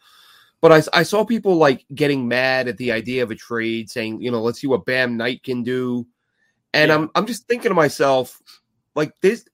but 0.61 0.73
I, 0.73 1.00
I 1.00 1.02
saw 1.02 1.25
people 1.25 1.56
like 1.56 1.85
getting 1.95 2.28
mad 2.28 2.68
at 2.68 2.76
the 2.76 2.92
idea 2.92 3.23
of 3.23 3.30
a 3.30 3.35
trade, 3.35 3.90
saying 3.90 4.21
you 4.21 4.30
know 4.30 4.42
let's 4.42 4.61
see 4.61 4.66
what 4.66 4.87
Bam 4.87 5.16
Knight 5.16 5.42
can 5.42 5.62
do, 5.62 6.06
and 6.73 6.88
yeah. 6.88 6.95
I'm 6.95 7.11
I'm 7.14 7.26
just 7.26 7.49
thinking 7.49 7.71
to 7.71 7.75
myself 7.75 8.40
like 8.95 9.12
this 9.21 9.45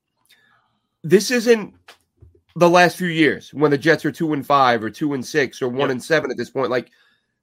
this 1.02 1.30
isn't 1.30 1.74
the 2.54 2.68
last 2.68 2.98
few 2.98 3.08
years 3.08 3.52
when 3.54 3.70
the 3.70 3.78
Jets 3.78 4.04
are 4.04 4.12
two 4.12 4.34
and 4.34 4.46
five 4.46 4.84
or 4.84 4.90
two 4.90 5.14
and 5.14 5.24
six 5.24 5.62
or 5.62 5.68
one 5.68 5.90
and 5.90 6.02
seven 6.02 6.30
at 6.30 6.36
this 6.36 6.50
point. 6.50 6.70
Like 6.70 6.90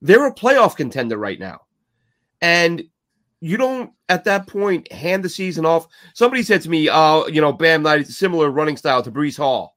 they're 0.01 0.27
a 0.27 0.33
playoff 0.33 0.75
contender 0.75 1.17
right 1.17 1.39
now, 1.39 1.61
and 2.41 2.83
you 3.41 3.57
don't 3.57 3.91
at 4.09 4.25
that 4.25 4.47
point 4.47 4.91
hand 4.91 5.23
the 5.23 5.29
season 5.29 5.65
off. 5.65 5.87
Somebody 6.13 6.43
said 6.43 6.61
to 6.61 6.69
me, 6.69 6.89
"Uh, 6.89 7.25
you 7.27 7.41
know, 7.41 7.53
Bam 7.53 7.83
Knight 7.83 8.01
is 8.01 8.09
a 8.09 8.13
similar 8.13 8.49
running 8.49 8.77
style 8.77 9.01
to 9.03 9.11
Breece 9.11 9.37
Hall." 9.37 9.75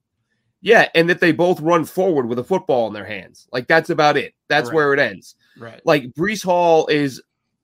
Yeah, 0.60 0.88
and 0.94 1.08
that 1.10 1.20
they 1.20 1.32
both 1.32 1.60
run 1.60 1.84
forward 1.84 2.28
with 2.28 2.38
a 2.38 2.44
football 2.44 2.86
in 2.86 2.92
their 2.92 3.04
hands. 3.04 3.48
Like 3.52 3.66
that's 3.66 3.90
about 3.90 4.16
it. 4.16 4.34
That's 4.48 4.68
right. 4.68 4.74
where 4.74 4.94
it 4.94 5.00
ends. 5.00 5.34
Right. 5.58 5.80
Like 5.84 6.12
Breece 6.12 6.44
Hall 6.44 6.86
is, 6.86 7.20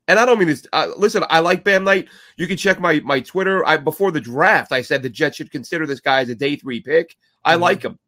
and 0.09 0.19
I 0.19 0.27
don't 0.27 0.39
mean 0.39 0.49
this. 0.49 0.67
Uh, 0.73 0.89
listen, 0.97 1.25
I 1.31 1.41
like 1.41 1.65
Bam 1.65 1.85
Knight. 1.85 2.09
You 2.37 2.47
can 2.47 2.57
check 2.57 2.81
my 2.81 3.01
my 3.01 3.21
Twitter. 3.21 3.67
I 3.67 3.77
before 3.77 4.11
the 4.11 4.21
draft, 4.21 4.73
I 4.73 4.83
said 4.83 5.03
the 5.03 5.11
Jets 5.11 5.37
should 5.37 5.51
consider 5.51 5.87
this 5.87 6.01
guy 6.01 6.21
as 6.21 6.29
a 6.29 6.35
day 6.35 6.57
three 6.57 6.81
pick. 6.81 7.17
I 7.45 7.55
mm-hmm. 7.55 7.63
like 7.63 7.83
him. 7.83 7.99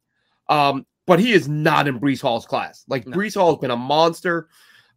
Um, 0.49 0.87
but 1.07 1.19
he 1.19 1.33
is 1.33 1.49
not 1.49 1.89
in 1.89 1.99
Breece 1.99 2.21
Hall's 2.21 2.47
class. 2.47 2.85
Like 2.89 3.07
no. 3.07 3.17
Breece 3.17 3.35
Hall 3.35 3.53
has 3.53 3.61
been 3.61 3.71
a 3.71 3.77
monster. 3.77 4.49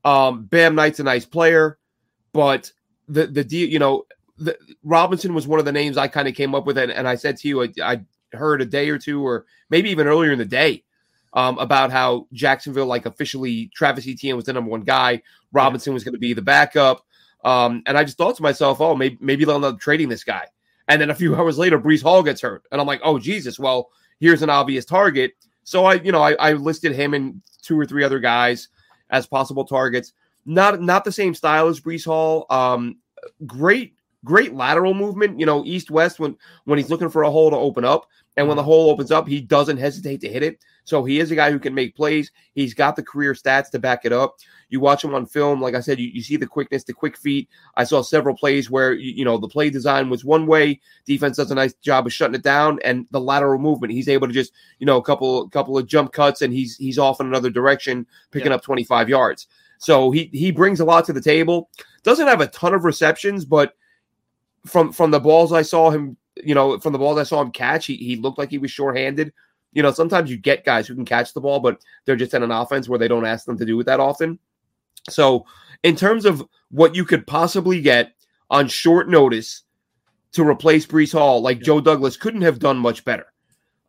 Um, 0.06 0.46
Bam 0.46 0.76
Knight's 0.76 1.00
a 1.00 1.04
nice 1.04 1.26
player, 1.26 1.78
but 2.34 2.72
the 3.08 3.28
the 3.28 3.44
deal, 3.44 3.70
you 3.70 3.80
know, 3.80 4.06
the, 4.38 4.58
Robinson 4.84 5.34
was 5.34 5.48
one 5.48 5.60
of 5.60 5.66
the 5.66 5.72
names 5.72 5.98
I 5.98 6.08
kind 6.08 6.28
of 6.28 6.36
came 6.36 6.56
up 6.56 6.66
with, 6.66 6.78
and, 6.78 6.92
and 6.92 7.08
I 7.08 7.16
said 7.16 7.38
to 7.38 7.48
you, 7.48 7.64
I, 7.64 7.70
I, 7.82 8.02
heard 8.34 8.64
a 8.64 8.66
day 8.66 8.90
or 8.90 8.98
two, 8.98 9.24
or 9.26 9.46
maybe 9.70 9.92
even 9.92 10.08
earlier 10.08 10.32
in 10.32 10.40
the 10.40 10.46
day, 10.46 10.84
um, 11.34 11.60
about 11.60 11.92
how 11.92 12.28
Jacksonville, 12.34 12.88
like 12.88 13.06
officially, 13.06 13.70
Travis 13.76 14.08
Etienne 14.08 14.36
was 14.36 14.46
the 14.46 14.54
number 14.54 14.72
one 14.72 14.82
guy, 14.82 15.22
Robinson 15.52 15.94
was 15.94 16.04
going 16.04 16.14
to 16.14 16.20
be 16.20 16.34
the 16.34 16.42
backup, 16.42 17.06
um, 17.46 17.84
and 17.86 17.98
I 17.98 18.04
just 18.04 18.18
thought 18.18 18.36
to 18.38 18.44
myself, 18.44 18.82
oh, 18.82 18.96
maybe 18.96 19.18
maybe 19.22 19.46
they'll 19.46 19.56
end 19.56 19.66
up 19.66 19.80
trading 19.80 20.10
this 20.10 20.24
guy, 20.24 20.48
and 20.88 21.00
then 21.00 21.12
a 21.12 21.16
few 21.16 21.36
hours 21.38 21.58
later, 21.58 21.80
Breece 21.80 22.02
Hall 22.02 22.24
gets 22.24 22.42
hurt, 22.42 22.64
and 22.72 22.82
I'm 22.82 22.88
like, 22.88 23.02
oh 23.04 23.20
Jesus, 23.20 23.60
well, 23.60 23.90
here's 24.20 24.42
an 24.42 24.50
obvious 24.50 24.86
target. 24.86 25.34
So 25.64 25.86
I, 25.86 25.96
you 25.96 26.12
know, 26.12 26.22
I, 26.22 26.34
I 26.34 26.54
listed 26.54 26.94
him 26.94 27.14
and 27.14 27.42
two 27.62 27.80
or 27.80 27.86
three 27.86 28.04
other 28.04 28.20
guys 28.20 28.70
as 29.10 29.28
possible 29.28 29.64
targets. 29.64 30.14
Not 30.46 30.82
not 30.82 31.06
the 31.06 31.12
same 31.12 31.34
style 31.34 31.68
as 31.68 31.80
Breece 31.80 32.06
Hall. 32.06 32.46
Um, 32.50 32.98
great 33.46 33.96
great 34.26 34.54
lateral 34.54 34.94
movement. 34.94 35.40
You 35.40 35.46
know, 35.46 35.64
east 35.66 35.92
west 35.92 36.20
when 36.20 36.38
when 36.66 36.78
he's 36.78 36.90
looking 36.90 37.10
for 37.10 37.24
a 37.24 37.32
hole 37.32 37.50
to 37.50 37.58
open 37.58 37.86
up, 37.86 38.08
and 38.38 38.48
when 38.48 38.58
the 38.58 38.64
hole 38.64 38.90
opens 38.90 39.12
up, 39.12 39.28
he 39.28 39.42
doesn't 39.42 39.78
hesitate 39.78 40.22
to 40.22 40.30
hit 40.30 40.44
it. 40.44 40.60
So 40.86 41.04
he 41.04 41.20
is 41.20 41.32
a 41.32 41.36
guy 41.36 41.50
who 41.52 41.60
can 41.60 41.74
make 41.74 41.96
plays. 41.96 42.32
He's 42.56 42.74
got 42.74 42.96
the 42.96 43.04
career 43.04 43.34
stats 43.34 43.70
to 43.72 43.80
back 43.80 44.04
it 44.04 44.12
up. 44.12 44.36
You 44.70 44.80
watch 44.80 45.04
him 45.04 45.14
on 45.14 45.26
film, 45.26 45.62
like 45.62 45.76
I 45.76 45.80
said, 45.80 46.00
you, 46.00 46.08
you 46.08 46.22
see 46.22 46.36
the 46.36 46.48
quickness, 46.48 46.84
the 46.84 46.94
quick 46.94 47.16
feet. 47.16 47.48
I 47.78 47.84
saw 47.84 48.02
several 48.02 48.36
plays 48.36 48.70
where 48.70 48.94
you, 48.94 49.14
you 49.14 49.24
know 49.24 49.38
the 49.38 49.48
play 49.48 49.70
design 49.70 50.10
was 50.10 50.26
one 50.26 50.48
way, 50.48 50.82
defense 51.06 51.38
does 51.38 51.52
a 51.52 51.56
nice 51.56 51.74
job 51.76 52.06
of 52.06 52.14
shutting 52.14 52.36
it 52.36 52.44
down, 52.44 52.80
and 52.84 53.06
the 53.12 53.22
lateral 53.22 53.60
movement, 53.60 53.94
he's 53.94 54.10
able 54.10 54.28
to 54.28 54.34
just 54.34 54.52
you 54.80 54.86
know 54.86 54.98
a 54.98 55.04
couple 55.04 55.48
couple 55.50 55.78
of 55.78 55.88
jump 55.88 56.12
cuts, 56.12 56.42
and 56.42 56.52
he's 56.54 56.76
he's 56.76 56.98
off 56.98 57.22
in 57.22 57.28
another 57.28 57.52
direction, 57.52 58.06
picking 58.32 58.50
yeah. 58.50 58.56
up 58.56 58.64
25 58.64 59.10
yards. 59.10 59.48
So 59.84 60.12
he 60.12 60.30
he 60.32 60.52
brings 60.52 60.80
a 60.80 60.86
lot 60.86 61.04
to 61.06 61.14
the 61.14 61.20
table. 61.20 61.70
Doesn't 62.04 62.28
have 62.28 62.40
a 62.40 62.48
ton 62.48 62.74
of 62.74 62.86
receptions, 62.86 63.44
but 63.44 63.74
from 64.66 64.94
from 64.94 65.12
the 65.12 65.20
balls 65.20 65.52
I 65.52 65.62
saw 65.62 65.92
him, 65.92 66.16
you 66.42 66.56
know, 66.56 66.80
from 66.80 66.94
the 66.94 67.00
balls 67.00 67.18
I 67.18 67.24
saw 67.24 67.42
him 67.42 67.52
catch, 67.52 67.88
he, 67.88 67.98
he 67.98 68.16
looked 68.16 68.38
like 68.38 68.50
he 68.50 68.58
was 68.58 68.72
shorthanded. 68.72 69.34
You 69.74 69.84
know, 69.84 69.92
sometimes 69.92 70.32
you 70.32 70.38
get 70.38 70.64
guys 70.64 70.88
who 70.88 70.96
can 70.96 71.04
catch 71.04 71.34
the 71.34 71.42
ball, 71.42 71.60
but 71.60 71.82
they're 72.06 72.16
just 72.16 72.34
in 72.34 72.44
an 72.44 72.52
offense 72.52 72.88
where 72.88 72.98
they 72.98 73.10
don't 73.10 73.26
ask 73.26 73.46
them 73.46 73.58
to 73.58 73.66
do 73.66 73.78
it 73.82 73.86
that 73.88 74.00
often. 74.00 74.40
So, 75.10 75.46
in 75.84 75.98
terms 75.98 76.24
of 76.24 76.42
what 76.72 76.96
you 76.96 77.04
could 77.04 77.28
possibly 77.28 77.82
get 77.82 78.14
on 78.50 78.70
short 78.70 79.10
notice 79.10 79.64
to 80.32 80.48
replace 80.48 80.88
Breece 80.88 81.12
Hall, 81.12 81.42
like 81.42 81.58
yeah. 81.58 81.66
Joe 81.66 81.82
Douglas 81.82 82.16
couldn't 82.16 82.44
have 82.44 82.60
done 82.60 82.78
much 82.78 83.04
better. 83.04 83.26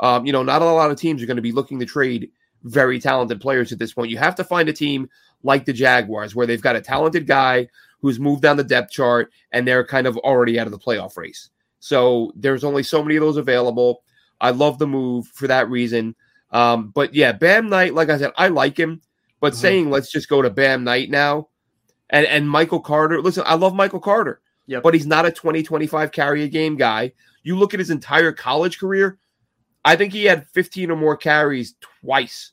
Um, 0.00 0.26
you 0.26 0.32
know, 0.32 0.42
not 0.42 0.60
a 0.60 0.64
lot 0.64 0.90
of 0.90 0.98
teams 0.98 1.22
are 1.22 1.26
going 1.26 1.36
to 1.36 1.42
be 1.42 1.52
looking 1.52 1.78
to 1.78 1.86
trade 1.86 2.32
very 2.64 2.98
talented 2.98 3.40
players 3.40 3.70
at 3.70 3.78
this 3.78 3.92
point. 3.92 4.10
You 4.10 4.18
have 4.18 4.34
to 4.34 4.44
find 4.44 4.68
a 4.68 4.72
team 4.72 5.08
like 5.44 5.64
the 5.64 5.72
Jaguars 5.72 6.34
where 6.34 6.46
they've 6.46 6.60
got 6.60 6.74
a 6.74 6.80
talented 6.80 7.28
guy 7.28 7.68
who's 8.00 8.18
moved 8.18 8.42
down 8.42 8.56
the 8.56 8.64
depth 8.64 8.90
chart 8.90 9.30
and 9.52 9.66
they're 9.66 9.86
kind 9.86 10.06
of 10.06 10.16
already 10.18 10.58
out 10.58 10.66
of 10.66 10.72
the 10.72 10.78
playoff 10.78 11.16
race. 11.16 11.50
So 11.78 12.32
there's 12.34 12.64
only 12.64 12.82
so 12.82 13.02
many 13.02 13.16
of 13.16 13.22
those 13.22 13.36
available. 13.36 14.02
I 14.40 14.50
love 14.50 14.78
the 14.78 14.86
move 14.86 15.28
for 15.28 15.46
that 15.46 15.70
reason. 15.70 16.16
Um, 16.50 16.88
but 16.88 17.14
yeah, 17.14 17.32
Bam 17.32 17.68
Knight, 17.68 17.94
like 17.94 18.08
I 18.08 18.18
said, 18.18 18.32
I 18.36 18.48
like 18.48 18.76
him. 18.76 19.00
But 19.40 19.52
mm-hmm. 19.52 19.60
saying 19.60 19.90
let's 19.90 20.10
just 20.10 20.28
go 20.28 20.42
to 20.42 20.50
Bam 20.50 20.84
Knight 20.84 21.10
now 21.10 21.48
and, 22.10 22.26
and 22.26 22.48
Michael 22.48 22.80
Carter, 22.80 23.20
listen, 23.20 23.44
I 23.46 23.54
love 23.54 23.74
Michael 23.74 24.00
Carter, 24.00 24.40
yep. 24.66 24.82
but 24.82 24.94
he's 24.94 25.06
not 25.06 25.26
a 25.26 25.30
20, 25.30 25.62
25 25.62 26.12
carry 26.12 26.42
a 26.44 26.48
game 26.48 26.76
guy. 26.76 27.12
You 27.42 27.58
look 27.58 27.74
at 27.74 27.80
his 27.80 27.90
entire 27.90 28.32
college 28.32 28.78
career, 28.78 29.18
I 29.84 29.96
think 29.96 30.12
he 30.12 30.24
had 30.24 30.48
15 30.48 30.90
or 30.90 30.96
more 30.96 31.16
carries 31.16 31.74
twice 31.80 32.52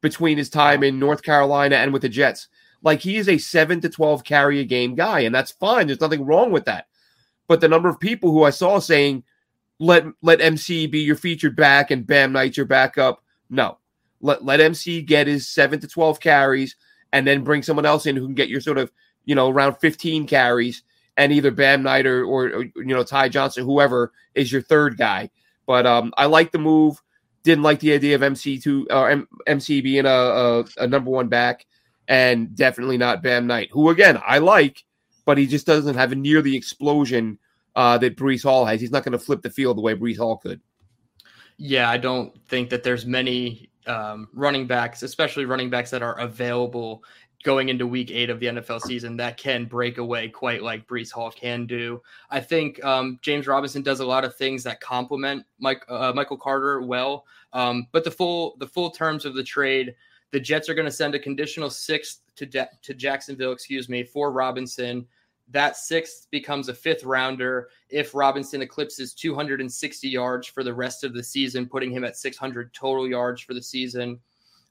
between 0.00 0.38
his 0.38 0.50
time 0.50 0.82
in 0.82 0.98
North 0.98 1.22
Carolina 1.22 1.76
and 1.76 1.92
with 1.92 2.02
the 2.02 2.08
Jets. 2.08 2.48
Like 2.82 3.00
he 3.00 3.16
is 3.16 3.28
a 3.28 3.38
seven 3.38 3.80
to 3.80 3.88
12 3.88 4.24
carry 4.24 4.60
a 4.60 4.64
game 4.64 4.94
guy, 4.94 5.20
and 5.20 5.34
that's 5.34 5.50
fine. 5.50 5.86
There's 5.86 6.00
nothing 6.00 6.24
wrong 6.24 6.52
with 6.52 6.66
that. 6.66 6.86
But 7.48 7.60
the 7.60 7.68
number 7.68 7.88
of 7.88 8.00
people 8.00 8.32
who 8.32 8.44
I 8.44 8.50
saw 8.50 8.78
saying, 8.78 9.24
let 9.78 10.04
let 10.22 10.40
MC 10.40 10.86
be 10.86 11.00
your 11.00 11.16
featured 11.16 11.56
back 11.56 11.90
and 11.90 12.06
Bam 12.06 12.32
Knight 12.32 12.56
your 12.56 12.66
backup. 12.66 13.22
No. 13.50 13.78
Let 14.20 14.44
let 14.44 14.60
MC 14.60 15.02
get 15.02 15.26
his 15.26 15.48
seven 15.48 15.80
to 15.80 15.88
12 15.88 16.20
carries 16.20 16.76
and 17.12 17.26
then 17.26 17.44
bring 17.44 17.62
someone 17.62 17.86
else 17.86 18.06
in 18.06 18.16
who 18.16 18.26
can 18.26 18.34
get 18.34 18.48
your 18.48 18.60
sort 18.60 18.78
of, 18.78 18.90
you 19.24 19.34
know, 19.34 19.48
around 19.48 19.74
15 19.76 20.26
carries 20.26 20.82
and 21.16 21.32
either 21.32 21.50
Bam 21.50 21.82
Knight 21.82 22.06
or, 22.06 22.24
or, 22.24 22.48
or 22.48 22.62
you 22.76 22.84
know, 22.86 23.02
Ty 23.02 23.28
Johnson, 23.28 23.64
whoever 23.64 24.12
is 24.34 24.50
your 24.50 24.62
third 24.62 24.96
guy. 24.96 25.30
But 25.66 25.86
um, 25.86 26.12
I 26.16 26.26
like 26.26 26.52
the 26.52 26.58
move. 26.58 27.02
Didn't 27.46 27.62
like 27.62 27.78
the 27.78 27.92
idea 27.92 28.16
of 28.16 28.24
MC 28.24 28.58
two 28.58 28.88
or 28.90 29.08
uh, 29.08 29.12
M- 29.12 29.28
MC 29.46 29.80
being 29.80 30.04
a, 30.04 30.08
a, 30.08 30.64
a 30.78 30.86
number 30.88 31.12
one 31.12 31.28
back 31.28 31.64
and 32.08 32.56
definitely 32.56 32.98
not 32.98 33.22
Bam 33.22 33.46
Knight, 33.46 33.68
who 33.70 33.90
again 33.90 34.20
I 34.26 34.38
like, 34.38 34.84
but 35.26 35.38
he 35.38 35.46
just 35.46 35.64
doesn't 35.64 35.94
have 35.94 36.10
a 36.10 36.16
near 36.16 36.42
the 36.42 36.56
explosion 36.56 37.38
uh, 37.76 37.98
that 37.98 38.16
Breece 38.16 38.42
Hall 38.42 38.64
has. 38.64 38.80
He's 38.80 38.90
not 38.90 39.04
going 39.04 39.12
to 39.12 39.18
flip 39.20 39.42
the 39.42 39.50
field 39.50 39.76
the 39.76 39.80
way 39.80 39.94
Breece 39.94 40.18
Hall 40.18 40.38
could. 40.38 40.60
Yeah, 41.56 41.88
I 41.88 41.98
don't 41.98 42.36
think 42.48 42.68
that 42.70 42.82
there's 42.82 43.06
many 43.06 43.70
um, 43.86 44.26
running 44.32 44.66
backs, 44.66 45.04
especially 45.04 45.44
running 45.44 45.70
backs 45.70 45.90
that 45.90 46.02
are 46.02 46.18
available 46.18 47.04
going 47.44 47.68
into 47.68 47.86
week 47.86 48.10
eight 48.10 48.30
of 48.30 48.40
the 48.40 48.46
NFL 48.46 48.80
season 48.80 49.16
that 49.16 49.36
can 49.36 49.66
break 49.66 49.98
away 49.98 50.28
quite 50.28 50.62
like 50.62 50.86
Breece 50.86 51.12
Hall 51.12 51.30
can 51.30 51.66
do. 51.66 52.02
I 52.30 52.40
think 52.40 52.82
um, 52.84 53.18
James 53.22 53.46
Robinson 53.46 53.82
does 53.82 54.00
a 54.00 54.06
lot 54.06 54.24
of 54.24 54.34
things 54.34 54.64
that 54.64 54.80
complement 54.80 55.44
Mike 55.58 55.84
uh, 55.88 56.12
Michael 56.14 56.38
Carter 56.38 56.82
well. 56.82 57.26
Um, 57.52 57.86
but 57.92 58.04
the 58.04 58.10
full 58.10 58.56
the 58.58 58.66
full 58.66 58.90
terms 58.90 59.24
of 59.24 59.34
the 59.34 59.44
trade 59.44 59.94
the 60.32 60.40
Jets 60.40 60.68
are 60.68 60.74
going 60.74 60.86
to 60.86 60.92
send 60.92 61.14
a 61.14 61.18
conditional 61.18 61.70
sixth 61.70 62.20
to 62.36 62.46
to 62.46 62.94
Jacksonville, 62.94 63.52
excuse 63.52 63.88
me, 63.88 64.02
for 64.02 64.30
Robinson. 64.32 65.06
That 65.48 65.76
sixth 65.76 66.26
becomes 66.32 66.68
a 66.68 66.74
fifth 66.74 67.04
rounder 67.04 67.68
if 67.88 68.14
Robinson 68.14 68.62
eclipses 68.62 69.14
260 69.14 70.08
yards 70.08 70.48
for 70.48 70.64
the 70.64 70.74
rest 70.74 71.04
of 71.04 71.14
the 71.14 71.22
season, 71.22 71.66
putting 71.68 71.92
him 71.92 72.02
at 72.02 72.16
600 72.16 72.74
total 72.74 73.08
yards 73.08 73.40
for 73.40 73.54
the 73.54 73.62
season. 73.62 74.18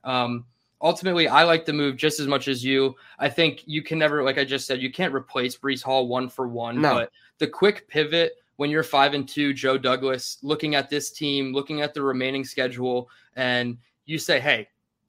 Um, 0.04 0.46
ultimately, 0.82 1.28
I 1.28 1.44
like 1.44 1.66
the 1.66 1.74
move 1.74 1.98
just 1.98 2.20
as 2.20 2.28
much 2.28 2.48
as 2.48 2.64
you. 2.64 2.96
I 3.20 3.30
think 3.30 3.64
you 3.66 3.82
can 3.82 4.00
never, 4.00 4.24
like 4.24 4.38
I 4.38 4.46
just 4.46 4.68
said, 4.68 4.82
you 4.82 4.92
can't 4.92 5.14
replace 5.14 5.58
Breece 5.58 5.82
Hall 5.84 6.08
one 6.08 6.30
for 6.30 6.48
one. 6.48 6.82
No. 6.82 6.96
But 6.96 7.12
the 7.40 7.48
quick 7.48 7.88
pivot 7.88 8.34
when 8.58 8.70
you're 8.70 8.84
five 8.84 9.14
and 9.14 9.28
two, 9.28 9.54
Joe 9.54 9.78
Douglas, 9.78 10.38
looking 10.42 10.76
at 10.76 10.90
this 10.90 11.12
team, 11.12 11.54
looking 11.54 11.82
at 11.82 11.94
the 11.94 12.02
remaining 12.02 12.44
schedule, 12.44 13.10
and 13.36 13.78
you 14.06 14.18
say, 14.18 14.40
hey, 14.40 14.68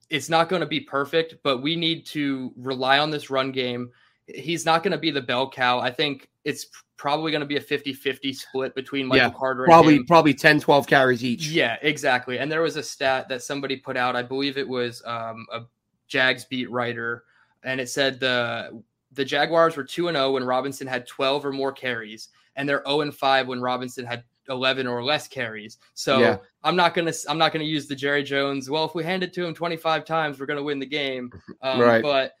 it's 0.09 0.29
not 0.29 0.49
going 0.49 0.59
to 0.61 0.65
be 0.65 0.79
perfect, 0.79 1.35
but 1.43 1.61
we 1.61 1.75
need 1.75 2.05
to 2.07 2.53
rely 2.57 2.99
on 2.99 3.09
this 3.09 3.29
run 3.29 3.51
game. 3.51 3.91
He's 4.27 4.65
not 4.65 4.83
going 4.83 4.91
to 4.91 4.97
be 4.97 5.11
the 5.11 5.21
bell 5.21 5.49
cow. 5.49 5.79
I 5.79 5.91
think 5.91 6.29
it's 6.43 6.67
probably 6.97 7.31
going 7.31 7.41
to 7.41 7.47
be 7.47 7.57
a 7.57 7.61
50-50 7.61 8.35
split 8.35 8.75
between 8.75 9.07
Michael 9.07 9.29
yeah, 9.29 9.37
Carter 9.37 9.63
and 9.63 9.69
probably 9.69 10.03
probably 10.03 10.33
10 10.33 10.59
12 10.59 10.87
carries 10.87 11.23
each. 11.23 11.47
Yeah, 11.47 11.77
exactly. 11.81 12.39
And 12.39 12.51
there 12.51 12.61
was 12.61 12.75
a 12.75 12.83
stat 12.83 13.29
that 13.29 13.43
somebody 13.43 13.77
put 13.77 13.95
out, 13.95 14.15
I 14.15 14.23
believe 14.23 14.57
it 14.57 14.67
was 14.67 15.01
um, 15.05 15.45
a 15.51 15.61
Jags 16.07 16.45
beat 16.45 16.69
writer, 16.71 17.23
and 17.63 17.79
it 17.79 17.89
said 17.89 18.19
the 18.19 18.81
the 19.13 19.25
Jaguars 19.25 19.77
were 19.77 19.83
2 19.83 20.09
and 20.09 20.17
0 20.17 20.33
when 20.33 20.43
Robinson 20.43 20.87
had 20.87 21.07
12 21.07 21.45
or 21.45 21.51
more 21.51 21.71
carries 21.71 22.29
and 22.57 22.67
they're 22.67 22.83
0 22.85 23.01
and 23.01 23.15
5 23.15 23.47
when 23.47 23.61
Robinson 23.61 24.05
had 24.05 24.23
11 24.49 24.87
or 24.87 25.03
less 25.03 25.27
carries. 25.27 25.77
So 25.93 26.19
yeah. 26.19 26.37
I'm 26.63 26.75
not 26.75 26.93
gonna 26.93 27.13
I'm 27.29 27.37
not 27.37 27.53
gonna 27.53 27.65
use 27.65 27.87
the 27.87 27.95
Jerry 27.95 28.23
Jones. 28.23 28.69
Well, 28.69 28.85
if 28.85 28.95
we 28.95 29.03
hand 29.03 29.23
it 29.23 29.33
to 29.33 29.45
him 29.45 29.53
25 29.53 30.03
times, 30.05 30.39
we're 30.39 30.45
gonna 30.45 30.63
win 30.63 30.79
the 30.79 30.85
game. 30.85 31.31
Um, 31.63 31.79
right. 31.79 32.03
But 32.03 32.33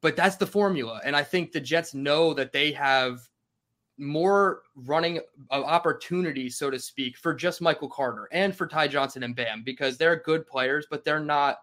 but 0.00 0.16
that's 0.16 0.36
the 0.36 0.46
formula, 0.46 1.00
and 1.04 1.14
I 1.14 1.22
think 1.22 1.52
the 1.52 1.60
Jets 1.60 1.94
know 1.94 2.34
that 2.34 2.52
they 2.52 2.72
have 2.72 3.20
more 4.00 4.62
running 4.74 5.20
opportunities, 5.50 6.56
so 6.56 6.70
to 6.70 6.78
speak, 6.78 7.16
for 7.16 7.34
just 7.34 7.60
Michael 7.60 7.88
Carter 7.88 8.28
and 8.32 8.54
for 8.54 8.66
Ty 8.66 8.88
Johnson 8.88 9.22
and 9.22 9.36
Bam 9.36 9.62
because 9.62 9.96
they're 9.96 10.16
good 10.16 10.46
players, 10.46 10.86
but 10.90 11.04
they're 11.04 11.20
not 11.20 11.58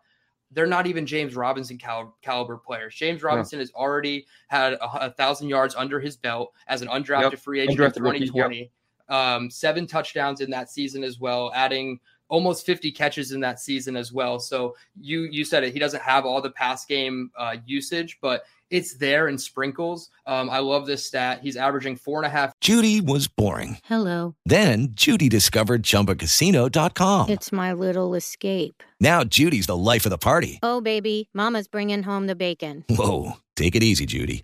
they're 0.52 0.66
not 0.66 0.88
even 0.88 1.06
James 1.06 1.36
Robinson 1.36 1.78
cal- 1.78 2.16
caliber 2.22 2.56
players. 2.56 2.96
James 2.96 3.22
Robinson 3.22 3.60
has 3.60 3.70
already 3.72 4.26
had 4.48 4.74
a, 4.74 5.08
a, 5.08 5.12
thousand 5.12 5.50
yards 5.50 5.76
under 5.76 6.00
his 6.00 6.16
belt 6.16 6.54
as 6.70 6.82
an 6.82 6.88
undrafted 6.88 7.32
yep. 7.32 7.40
free 7.40 7.60
agent 7.60 7.78
undrafted 7.78 7.98
in 7.98 8.04
2020. 8.04 8.58
Yep 8.58 8.70
um, 9.10 9.50
seven 9.50 9.88
touchdowns 9.88 10.42
in 10.42 10.50
that 10.52 10.70
season 10.70 11.04
as 11.04 11.20
well, 11.20 11.52
adding 11.56 12.00
almost 12.30 12.66
50 12.66 12.92
catches 12.92 13.32
in 13.32 13.40
that 13.40 13.60
season 13.60 13.96
as 13.96 14.12
well. 14.12 14.40
So 14.40 14.76
you 15.00 15.22
you 15.22 15.46
said 15.46 15.64
it. 15.64 15.74
He 15.74 15.80
doesn't 15.80 16.02
have 16.02 16.26
all 16.26 16.42
the 16.42 16.52
pass 16.52 16.86
game 16.86 17.32
uh, 17.38 17.58
usage, 17.66 18.20
but 18.22 18.44
it's 18.70 18.96
there 18.98 19.28
in 19.28 19.38
sprinkles. 19.38 20.10
Um, 20.26 20.50
I 20.50 20.60
love 20.60 20.86
this 20.86 21.06
stat. 21.06 21.40
He's 21.42 21.56
averaging 21.58 21.96
four 21.96 22.20
and 22.20 22.26
a 22.26 22.30
half. 22.30 22.54
Judy 22.62 23.02
was 23.02 23.28
boring. 23.28 23.78
Hello. 23.86 24.36
Then 24.46 24.90
Judy 24.92 25.30
discovered 25.30 25.84
ChumbaCasino.com. 25.84 27.30
It's 27.30 27.52
my 27.52 27.74
little 27.74 28.16
escape. 28.16 28.84
Now 29.00 29.24
Judy's 29.24 29.68
the 29.68 29.78
life 29.78 30.06
of 30.06 30.10
the 30.10 30.18
party. 30.18 30.60
Oh 30.64 30.82
baby, 30.82 31.30
Mama's 31.34 31.68
bringing 31.68 32.04
home 32.04 32.28
the 32.28 32.36
bacon. 32.36 32.84
Whoa, 32.90 33.34
take 33.56 33.76
it 33.76 33.84
easy, 33.84 34.06
Judy. 34.06 34.44